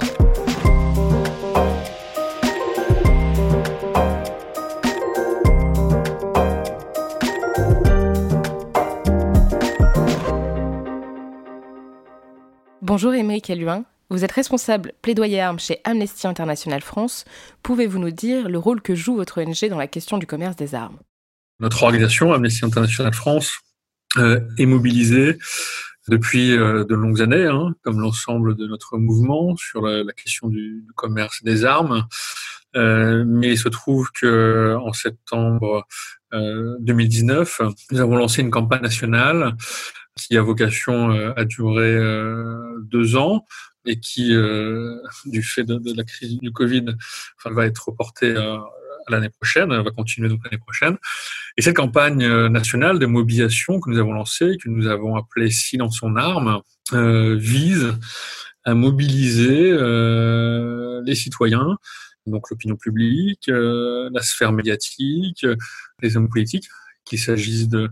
[12.90, 17.24] Bonjour Émeric Eluin, vous êtes responsable plaidoyer armes chez Amnesty International France.
[17.62, 20.74] Pouvez-vous nous dire le rôle que joue votre ONG dans la question du commerce des
[20.74, 20.98] armes?
[21.60, 23.60] Notre organisation, Amnesty International France,
[24.18, 25.38] euh, est mobilisée
[26.08, 30.84] depuis euh, de longues années, hein, comme l'ensemble de notre mouvement, sur la, question du,
[30.96, 32.08] commerce des armes.
[32.76, 35.86] Euh, mais il se trouve que en septembre
[36.32, 39.56] 2019, nous avons lancé une campagne nationale
[40.16, 43.46] qui a vocation euh, à durer euh, deux ans
[43.86, 46.86] et qui, euh, du fait de, la crise du Covid,
[47.46, 48.64] va être reportée à,
[49.08, 50.98] l'année prochaine, va continuer donc l'année prochaine.
[51.58, 56.04] Et cette campagne nationale de mobilisation que nous avons lancée, que nous avons appelée Silence
[56.04, 56.62] en armes,
[56.94, 57.96] vise
[58.66, 59.72] à mobiliser
[61.04, 61.80] les citoyens,
[62.28, 65.44] donc l'opinion publique, la sphère médiatique,
[66.04, 66.70] les hommes politiques,
[67.10, 67.90] qu'il s'agisse de euh,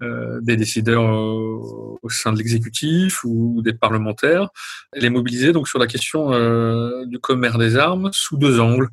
[0.00, 4.48] des décideurs au sein de l'exécutif ou des parlementaires,
[4.94, 8.88] les mobiliser donc sur la question euh, du commerce des armes sous deux angles.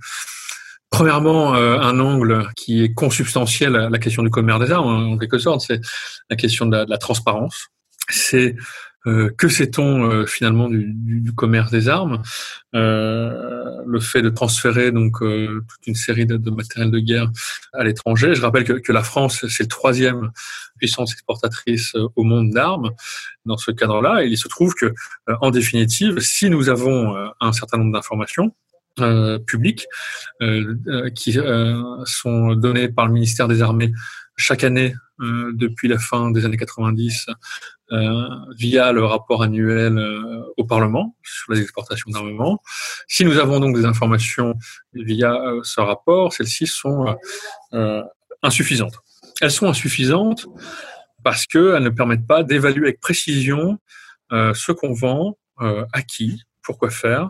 [0.90, 5.18] Premièrement, euh, un angle qui est consubstantiel à la question du commerce des armes, en
[5.18, 5.82] quelque sorte, c'est
[6.30, 7.68] la question de la transparence.
[8.10, 8.56] C'est
[9.08, 12.22] euh, que sait-on euh, finalement du, du, commerce des armes?
[12.76, 17.32] Euh, Le fait de transférer donc toute une série de, de, matériel de guerre
[17.74, 18.36] à l'étranger.
[18.36, 20.32] Je rappelle que, que la France c'est le troisième
[20.78, 22.92] puissance exportatrice au monde d'armes.
[23.46, 24.94] Dans ce cadre-là, il se trouve que,
[25.42, 28.54] en définitive, si nous avons un certain nombre d'informations
[29.00, 29.88] euh, publiques
[31.16, 31.38] qui
[32.06, 33.94] sont données par le ministère des Armées
[34.38, 37.28] chaque année depuis la fin des années 90
[37.94, 42.62] euh, via le rapport annuel euh, au Parlement sur les exportations d'armement.
[43.08, 44.56] Si nous avons donc des informations
[44.94, 47.16] via euh, ce rapport, celles-ci sont
[48.44, 49.00] insuffisantes.
[49.40, 50.48] Elles sont insuffisantes
[51.24, 53.80] parce qu'elles ne permettent pas d'évaluer avec précision
[54.32, 57.30] ce qu'on vend, à qui, pourquoi faire,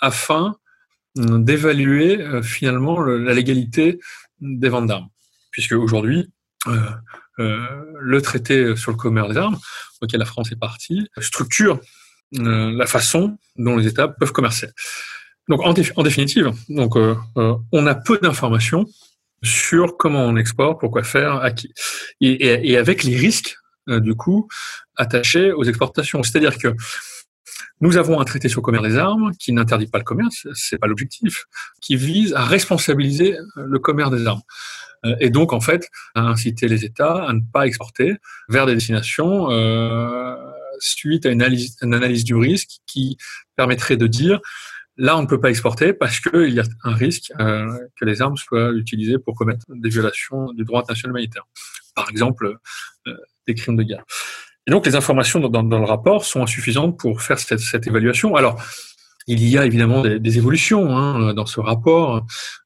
[0.00, 0.56] afin
[1.14, 3.98] d'évaluer finalement la légalité
[4.40, 5.08] des ventes d'armes.
[5.50, 6.35] Puisque aujourd'hui, euh,
[7.38, 9.58] le traité sur le commerce des armes,
[10.00, 11.80] auquel la France est partie, structure
[12.38, 14.68] euh, la façon dont les États peuvent commercer.
[15.48, 17.14] Donc, en, définitive, donc, euh,
[17.70, 18.84] on a peu d'informations
[19.44, 21.72] sur comment on exporte, pourquoi faire, à qui,
[22.20, 24.48] et, et avec les risques du coup
[24.96, 26.24] attachés aux exportations.
[26.24, 26.74] C'est-à-dire que
[27.80, 30.78] nous avons un traité sur le commerce des armes qui n'interdit pas le commerce, c'est
[30.78, 31.44] pas l'objectif,
[31.80, 34.42] qui vise à responsabiliser le commerce des armes.
[35.06, 38.16] Euh, et donc en fait à inciter les États à ne pas exporter
[38.48, 40.34] vers des destinations euh,
[40.78, 43.16] suite à une analyse, du risque qui
[43.56, 44.40] permettrait de dire
[44.96, 47.66] là on ne peut pas exporter parce qu'il y a un risque euh,
[47.98, 51.46] que les armes soient utilisées pour commettre des violations du droit international humanitaire,
[51.94, 52.56] par exemple
[53.46, 54.04] des crimes de guerre.
[54.66, 58.34] Et donc les informations dans, dans, le rapport sont insuffisantes pour faire cette, cette évaluation.
[58.34, 58.60] Alors
[59.28, 62.24] il y a évidemment des, évolutions hein, dans ce rapport,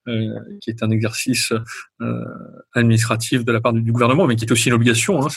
[0.08, 1.52] euh, qui est un exercice
[2.02, 2.24] euh,
[2.74, 5.24] administratif de la part du, gouvernement, mais qui est aussi une obligation.
[5.24, 5.28] Hein,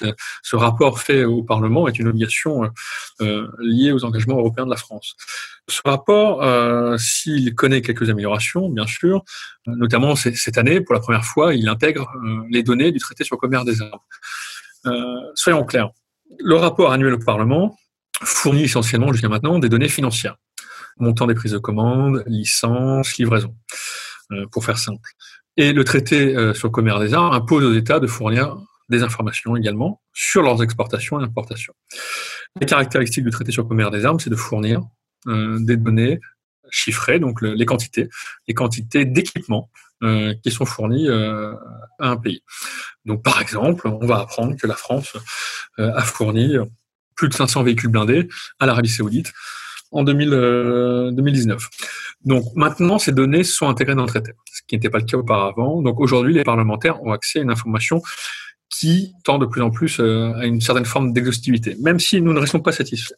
[0.42, 2.70] ce rapport fait au Parlement est une obligation
[3.22, 5.16] euh, liée aux engagements européens de la France.
[5.70, 6.44] Ce rapport,
[7.00, 9.24] s'il connaît quelques améliorations, bien sûr,
[9.66, 12.12] notamment cette année, pour la première fois, il intègre
[12.50, 15.32] les données du traité sur le commerce des armes.
[15.36, 15.92] soyons clairs,
[16.38, 17.78] le rapport annuel au Parlement
[18.22, 20.36] fournit essentiellement jusqu'à maintenant des données financières
[20.98, 23.56] montant des prises de commande, licence, livraison,
[24.32, 25.10] euh, pour faire simple.
[25.58, 28.58] Et le traité euh, sur le commerce des armes impose aux États de fournir
[28.90, 31.74] des informations également sur leurs exportations et importations.
[32.60, 34.82] Les caractéristiques du traité sur le commerce des armes, c'est de fournir
[35.28, 36.20] euh, des données
[36.70, 38.10] chiffrées, donc les quantités,
[38.48, 39.70] les quantités d'équipements
[40.44, 41.56] qui sont fournis à
[42.00, 42.44] un pays.
[43.06, 45.16] Donc, par exemple, on va apprendre que la France
[45.78, 46.58] a fourni
[47.16, 48.28] plus de 500 véhicules blindés
[48.60, 49.32] à l'Arabie Saoudite
[49.94, 51.70] en 2019.
[52.26, 55.18] Donc maintenant, ces données sont intégrées dans le traité, ce qui n'était pas le cas
[55.18, 55.82] auparavant.
[55.82, 58.02] Donc aujourd'hui, les parlementaires ont accès à une information
[58.70, 62.40] qui tend de plus en plus à une certaine forme d'exhaustivité, même si nous ne
[62.40, 63.14] restons pas satisfaits.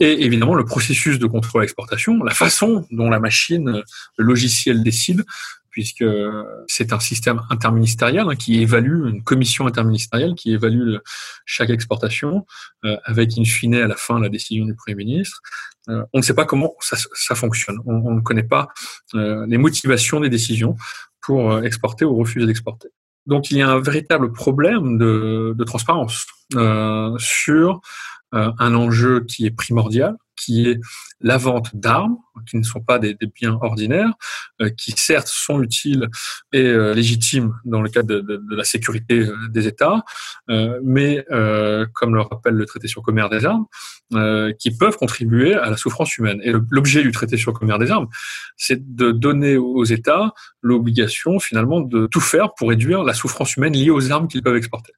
[0.00, 3.82] Et évidemment, le processus de contrôle à l'exportation, la façon dont la machine,
[4.16, 5.24] le logiciel décide,
[5.74, 6.04] puisque
[6.68, 10.98] c'est un système interministériel hein, qui évalue, une commission interministérielle qui évalue
[11.46, 12.46] chaque exportation,
[12.84, 15.40] euh, avec in fine à la fin la décision du Premier ministre.
[15.88, 17.80] Euh, on ne sait pas comment ça, fonctionne.
[17.86, 18.68] On, ne connaît pas
[19.14, 20.76] euh, les motivations des décisions
[21.20, 22.90] pour exporter ou refuser d'exporter.
[23.26, 26.26] Donc il y a un véritable problème de, transparence
[27.18, 27.80] sur
[28.32, 30.80] un enjeu qui est primordial, qui est
[31.20, 32.16] la vente d'armes,
[32.48, 34.12] qui ne sont pas des, biens ordinaires,
[34.60, 36.08] euh, qui certes sont utiles
[36.52, 40.04] et euh, légitimes dans le cadre de la sécurité euh, des États,
[40.82, 41.24] mais
[41.92, 43.66] comme le rappelle le traité sur le commerce des armes,
[44.58, 46.40] qui peuvent contribuer à la souffrance humaine.
[46.42, 48.08] Et l'objet du traité sur le commerce des armes,
[48.56, 53.72] c'est de donner aux États l'obligation finalement de tout faire pour réduire la souffrance humaine
[53.72, 54.92] liée aux armes qu'ils peuvent exporter.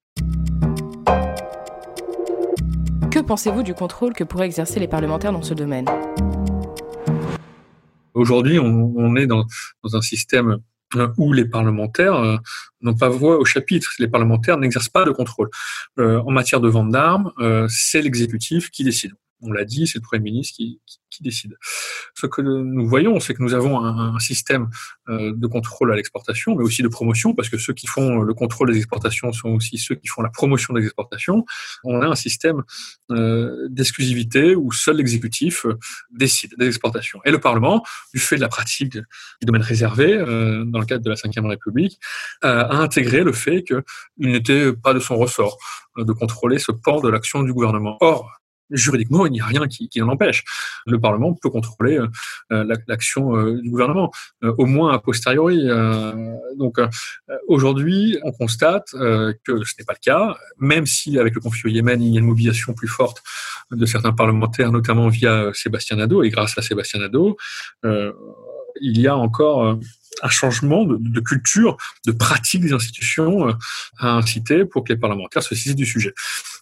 [3.17, 5.87] Que pensez-vous du contrôle que pourraient exercer les parlementaires dans ce domaine
[8.13, 9.47] Aujourd'hui, on, est dans,
[9.91, 10.59] un système
[10.97, 12.37] euh, où les parlementaires euh,
[12.83, 13.91] n'ont pas voix au chapitre.
[13.99, 15.49] Les parlementaires n'exercent pas de contrôle.
[15.99, 17.33] Euh, en matière de vente d'armes,
[17.71, 20.81] c'est l'exécutif qui décide on l'a dit, c'est le Premier ministre qui,
[21.23, 21.57] décide.
[22.15, 24.69] Ce que nous voyons, c'est que nous avons un, système
[25.09, 28.35] euh, de contrôle à l'exportation, mais aussi de promotion, parce que ceux qui font le
[28.35, 31.47] contrôle des exportations sont aussi ceux qui font la promotion des exportations.
[31.85, 32.63] On a un système
[33.11, 35.79] euh, d'exclusivité où seul l'exécutif euh,
[36.11, 37.21] décide des exportations.
[37.25, 39.03] Et le Parlement, du fait de la pratique du
[39.41, 41.99] domaine réservé, dans le cadre de la Ve République,
[42.43, 43.83] a intégré le fait qu'il
[44.31, 45.57] n'était pas de son ressort
[45.97, 47.97] de contrôler ce pan de l'action du gouvernement.
[48.01, 48.31] Or,
[48.71, 50.45] juridiquement, il n'y a rien qui, qui en empêche.
[50.87, 51.99] Le Parlement peut contrôler
[52.53, 54.11] euh, l'action euh, du gouvernement,
[54.45, 55.69] euh, au moins a posteriori.
[55.69, 56.79] Euh, donc
[57.49, 61.69] aujourd'hui, on constate que ce n'est pas le cas, même si avec le conflit au
[61.69, 63.23] Yémen, il y a une mobilisation plus forte
[63.71, 67.37] de certains parlementaires, notamment via Sébastien Nadeau, et grâce à Sébastien Nadeau,
[67.85, 69.79] il y a encore
[70.23, 71.77] un changement de, de, culture,
[72.07, 73.55] de pratique des institutions
[73.99, 76.15] à inciter pour que les parlementaires se saisissent du sujet.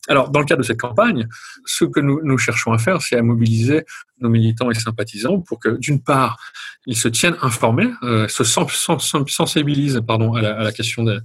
[0.08, 1.26] Alors, dans le cadre de cette campagne,
[1.64, 3.84] ce que nous, cherchons à faire, c'est à mobiliser
[4.20, 6.38] nos militants et sympathisants pour que, d'une part,
[6.86, 11.20] ils se tiennent informés, euh, se sensibilisent pardon, à, la, question euh,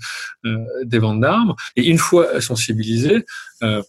[0.83, 3.25] des ventes d'armes, et une fois sensibilisés,
[3.63, 3.81] euh,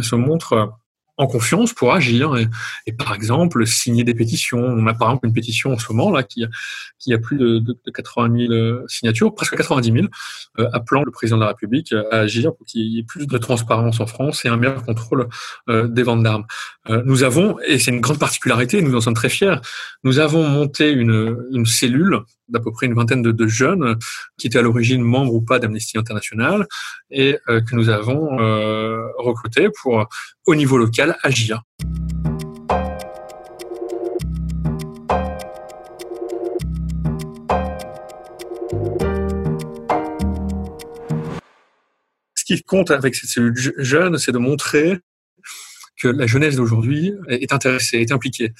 [0.00, 0.72] se montrent
[1.18, 2.48] en confiance pour agir et,
[2.86, 4.58] et, par exemple signer des pétitions.
[4.58, 6.44] On a par exemple une pétition en ce moment là qui,
[6.98, 10.06] qui a plus de, de, de 80 000 signatures, presque 90 000,
[10.58, 13.38] euh, appelant le président de la République à agir pour qu'il y ait plus de
[13.38, 15.28] transparence en France et un meilleur contrôle
[15.68, 16.46] euh, des ventes d'armes.
[16.88, 19.56] Euh, nous avons, et c'est une grande particularité, nous en sommes très fiers,
[20.04, 23.96] nous avons monté une, une cellule d'à peu près une vingtaine de, de, jeunes
[24.38, 26.66] qui étaient à l'origine membres ou pas d'Amnesty International
[27.10, 30.06] et euh, que nous avons euh, recrutés pour,
[30.46, 31.62] au niveau local, agir.
[42.34, 44.98] Ce qui compte avec cette cellule jeune, c'est de montrer
[45.96, 48.52] que la jeunesse d'aujourd'hui est intéressée, est impliquée,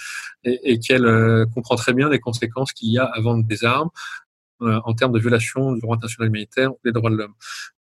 [0.44, 3.90] et, qu'elle euh, comprend très bien les conséquences qu'il y a à vendre des armes
[4.60, 7.34] en termes de violation du droit international humanitaire ou des droits de l'homme.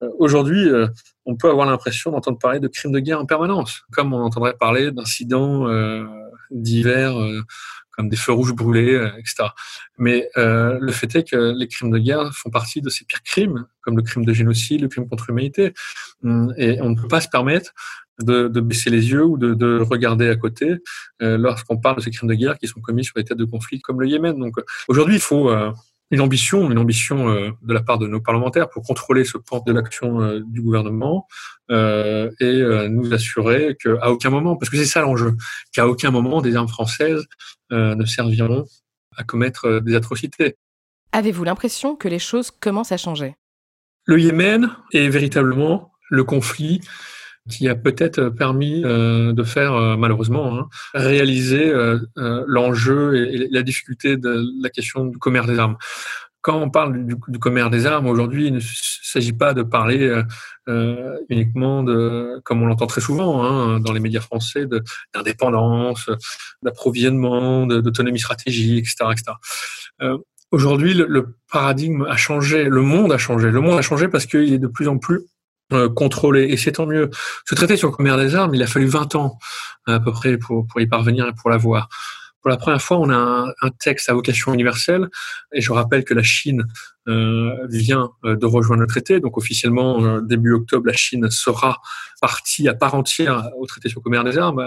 [0.03, 0.89] Euh, aujourd'hui, euh,
[1.25, 4.55] on peut avoir l'impression d'entendre parler de crimes de guerre en permanence, comme on entendrait
[4.59, 6.05] parler d'incidents euh,
[6.51, 7.15] divers
[7.91, 9.51] comme des feux rouges brûlés, etc.
[9.99, 13.67] Mais le fait est que les crimes de guerre font partie de ces pires crimes,
[13.83, 15.73] comme le crime de génocide, le crime contre l'humanité,
[16.25, 17.73] hum, et on ne peut pas se permettre
[18.23, 20.77] de, baisser les yeux ou de, de regarder à côté
[21.23, 23.45] euh, lorsqu'on parle de ces crimes de guerre qui sont commis sur des têtes de
[23.45, 24.39] conflit comme le Yémen.
[24.39, 24.57] Donc
[24.89, 25.73] aujourd'hui, il faut euh,
[26.11, 29.63] une ambition, une ambition euh, de la part de nos parlementaires pour contrôler ce pan
[29.67, 31.27] de l'action euh, du gouvernement
[31.71, 35.35] euh, et nous assurer qu'à aucun moment, parce que c'est ça l'enjeu,
[35.73, 37.25] qu'à aucun moment des armes françaises
[37.71, 38.67] ne serviront
[39.17, 40.57] à commettre des atrocités.
[41.13, 43.35] Avez-vous l'impression que les choses commencent à changer?
[44.05, 46.81] Le Yémen est véritablement le conflit
[47.51, 51.99] qui a peut-être permis euh, de faire, euh, malheureusement, hein, réaliser euh,
[52.47, 55.77] l'enjeu et, la difficulté de la question du commerce des armes.
[56.41, 60.23] Quand on parle du, commerce des armes, aujourd'hui, il ne s'agit pas de parler
[60.69, 64.67] euh, uniquement de, comme on l'entend très souvent hein, dans les médias français,
[65.15, 66.11] d'indépendance,
[66.63, 69.11] d'approvisionnement, d'autonomie stratégique, etc.
[69.13, 69.33] etc.
[70.03, 70.19] Euh,
[70.51, 73.51] Aujourd'hui, le, paradigme a changé, le monde a changé.
[73.51, 75.23] Le monde a changé parce qu'il est de plus en plus
[75.95, 77.11] contrôlé, et c'est tant mieux.
[77.47, 79.39] Ce traité sur le commerce des armes, il a fallu 20 ans
[79.87, 81.89] à peu près pour, pour y parvenir et pour l'avoir.
[82.45, 85.09] Pour la première fois, on a un, texte à vocation universelle,
[85.55, 86.67] et je rappelle que la Chine
[87.09, 89.19] euh, vient euh, de rejoindre le traité.
[89.19, 91.81] Donc officiellement, euh, début octobre, la Chine sera
[92.21, 94.63] partie à part entière au traité sur le commerce des armes.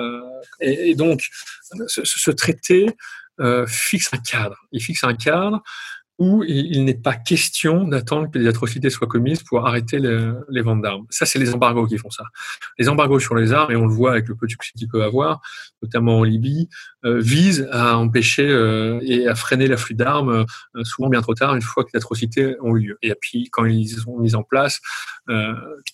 [0.60, 1.28] et, donc,
[1.86, 2.88] ce, ce traité
[3.68, 4.58] fixe un cadre.
[4.72, 5.62] Il fixe un cadre
[6.20, 10.82] où il, n'est pas question d'attendre que les atrocités soient commises pour arrêter les, ventes
[10.82, 11.05] d'armes.
[11.09, 12.24] Ça, c'est les embargos qui font ça.
[12.80, 14.88] Les embargos sur les armes, et on le voit avec le peu de succès qu'ils
[14.88, 15.41] peuvent avoir,
[15.84, 16.70] notamment en Libye,
[17.05, 20.45] euh, visent à empêcher euh, et à freiner l'afflux d'armes,
[20.76, 22.97] euh, souvent bien trop tard, une fois que les atrocités ont eu lieu.
[23.03, 24.82] Et puis, quand ils sont mis en place,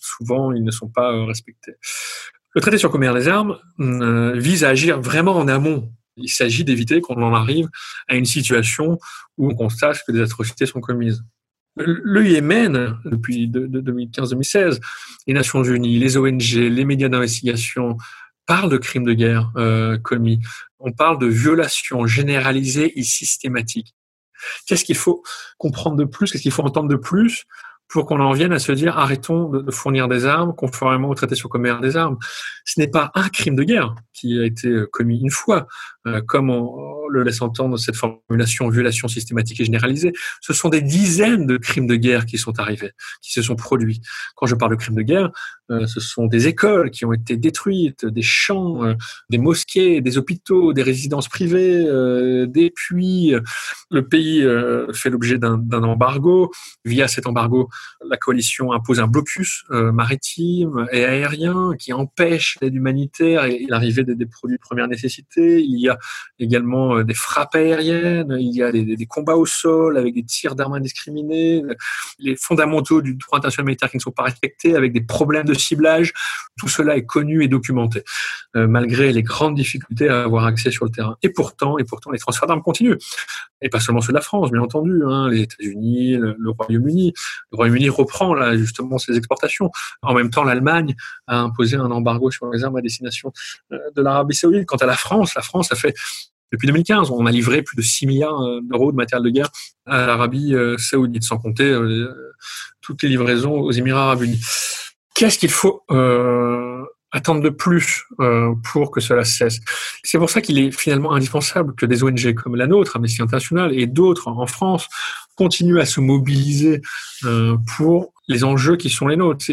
[0.00, 1.74] souvent, ils ne sont pas respectés.
[2.54, 3.58] Le traité sur le commerce des armes
[4.38, 7.68] vise à agir vraiment en amont il s'agit d'éviter qu'on en arrive
[8.08, 8.98] à une situation
[9.36, 11.24] où on constate que des atrocités sont commises.
[11.76, 14.80] Le Yémen, depuis 2015-2016,
[15.26, 17.96] les Nations Unies, les ONG, les médias d'investigation
[18.46, 20.40] parlent de crimes de guerre euh, commis.
[20.78, 23.94] On parle de violations généralisées et systématiques.
[24.66, 25.22] Qu'est-ce qu'il faut
[25.58, 26.30] comprendre de plus?
[26.30, 27.44] Qu'est-ce qu'il faut entendre de plus
[27.88, 31.34] pour qu'on en vienne à se dire arrêtons de, fournir des armes conformément au traité
[31.34, 32.18] sur le commerce des armes?
[32.64, 35.66] Ce n'est pas un crime de guerre qui a été commis une fois,
[36.26, 40.12] comme on le laisse entendre cette formulation violation systématique et généralisée.
[40.40, 42.92] Ce sont des dizaines de crimes de guerre qui sont arrivés,
[43.22, 44.00] qui se sont produits.
[44.36, 45.30] Quand je parle de crimes de guerre,
[45.70, 48.94] euh, ce sont des écoles qui ont été détruites, des champs,
[49.30, 51.84] des mosquées, des hôpitaux, des résidences privées,
[52.46, 53.34] des puits.
[53.90, 54.46] Le pays
[54.92, 56.50] fait l'objet d'un embargo.
[56.84, 57.68] Via cet embargo,
[58.06, 64.26] la coalition impose un blocus maritime et aérien qui empêche l'aide humanitaire et l'arrivée des,
[64.26, 65.62] produits de première nécessité.
[65.62, 65.93] Il y a
[66.38, 70.74] également des frappes aériennes, il y a des, combats au sol avec des tirs d'armes
[70.74, 71.62] indiscriminés,
[72.18, 75.54] les fondamentaux du droit international militaire qui ne sont pas respectés, avec des problèmes de
[75.54, 76.12] ciblage.
[76.58, 78.02] Tout cela est connu et documenté,
[78.54, 81.16] malgré les grandes difficultés à avoir accès sur le terrain.
[81.22, 82.98] Et pourtant, et pourtant, les transferts d'armes continuent.
[83.62, 87.14] Et pas seulement ceux de la France, bien entendu, hein, les États-Unis, le, Royaume-Uni.
[87.50, 89.70] Le Royaume-Uni reprend là justement ses exportations.
[90.02, 90.94] En même temps, l'Allemagne
[91.26, 93.32] a imposé un embargo sur les armes à destination
[93.72, 94.66] euh, de l'Arabie Saoudite.
[94.66, 95.83] Quant à la France, la France a fait
[96.54, 99.50] depuis 2015, on a livré plus de 6 milliards euh, d'euros de matériel de guerre
[99.86, 101.76] à l'Arabie euh, saoudite, sans compter
[102.80, 104.40] toutes les livraisons aux Émirats arabes unis.
[105.14, 105.82] Qu'est-ce qu'il faut
[107.10, 109.58] attendre de plus euh, pour que cela cesse?
[110.02, 113.72] C'est pour ça qu'il est finalement indispensable que des ONG comme la nôtre, Amnesty International
[113.72, 114.88] et d'autres en France
[115.36, 116.82] continuent à se mobiliser
[117.24, 119.44] euh, pour les enjeux qui sont les nôtres.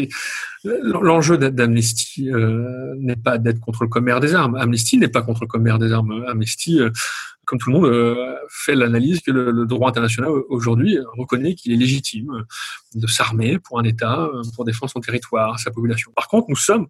[0.64, 4.54] L'enjeu d'Amnesty euh, n'est pas d'être contre le commerce des armes.
[4.54, 6.24] Amnesty n'est pas contre le commerce des armes.
[6.26, 6.80] Amnesty,
[7.44, 12.44] comme tout le monde, fait l'analyse que le, droit international aujourd'hui reconnaît qu'il est légitime
[12.94, 16.12] de s'armer pour un État, pour défendre son territoire, sa population.
[16.14, 16.86] Par contre, nous sommes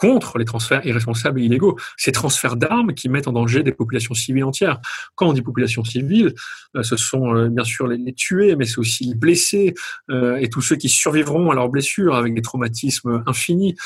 [0.00, 1.78] contre les transferts irresponsables et illégaux.
[1.98, 4.80] Ces transferts d'armes qui mettent en danger des populations civiles entières.
[5.14, 6.34] Quand on dit population civile,
[6.74, 9.74] euh, ce sont euh, bien sûr les, tués, mais c'est aussi les blessés
[10.10, 13.76] euh, et tous ceux qui survivront à leurs blessures avec des traumatismes infinis.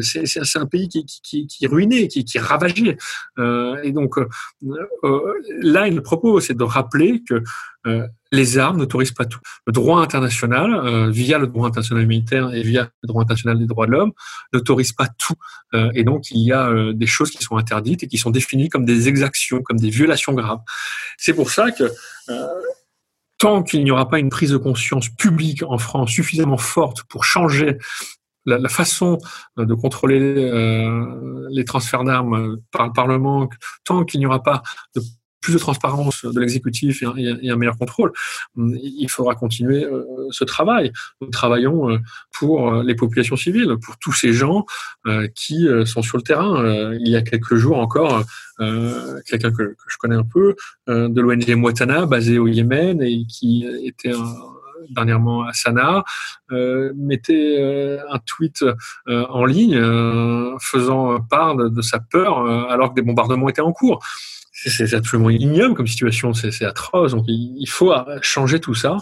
[0.00, 2.96] C'est un pays qui, qui, qui est ruiné, qui, qui est ravagé.
[3.38, 4.16] Et donc
[4.60, 7.42] là, il propos, c'est de rappeler que
[8.32, 9.38] les armes n'autorisent pas tout.
[9.66, 13.66] Le droit international, euh, via le droit international militaire et via le droit international des
[13.66, 14.12] droits de l'homme,
[14.52, 15.34] n'autorise pas tout.
[15.74, 18.30] Euh, et donc, il y a euh, des choses qui sont interdites et qui sont
[18.30, 20.60] définies comme des exactions, comme des violations graves.
[21.18, 21.84] C'est pour ça que
[23.38, 27.24] tant qu'il n'y aura pas une prise de conscience publique en France suffisamment forte pour
[27.24, 27.76] changer
[28.46, 29.18] la, la, façon
[29.56, 33.48] de contrôler euh, les transferts d'armes par le Parlement,
[33.84, 34.62] tant qu'il n'y aura pas
[34.94, 35.02] de
[35.42, 38.12] plus de transparence de l'exécutif et, un meilleur contrôle,
[38.56, 40.92] il faudra continuer euh, ce travail.
[41.20, 41.98] Nous travaillons euh,
[42.32, 44.64] pour euh, les populations civiles, pour tous ces gens
[45.34, 46.92] qui sont sur le terrain.
[46.94, 48.22] Il y a quelques jours encore,
[48.58, 50.54] quelqu'un que, je connais un peu,
[50.86, 54.12] de l'ONG Mouatana, basé au Yémen et qui était
[54.90, 56.04] dernièrement à Sanaa,
[56.94, 58.64] mettait un tweet
[59.08, 59.80] en ligne
[60.60, 64.04] faisant part de, sa peur alors que des bombardements étaient en cours
[64.70, 67.12] c'est absolument ignoble comme situation, c'est atroce.
[67.12, 67.92] Donc il faut
[68.22, 68.98] changer tout ça.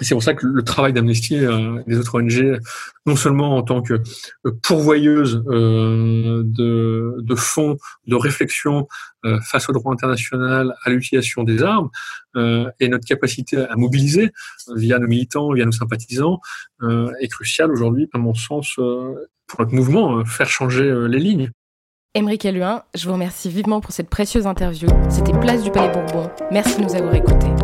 [0.00, 2.58] C'est pour ça que le travail d'Amnesty euh, et des autres ONG,
[3.06, 7.76] non seulement en tant que euh, pourvoyeuse euh, de, de fonds,
[8.08, 8.88] de réflexion
[9.24, 11.90] euh, face au droit international, à l'utilisation des armes,
[12.80, 14.32] et notre capacité à mobiliser
[14.74, 16.40] via nos militants, via nos sympathisants,
[17.20, 21.52] est cruciale aujourd'hui, à mon sens, pour notre mouvement, faire changer les lignes.
[22.16, 24.86] Émeric Eluin, je vous remercie vivement pour cette précieuse interview.
[25.08, 26.30] C'était Place du Palais Bourbon.
[26.52, 27.63] Merci de nous avoir écoutés.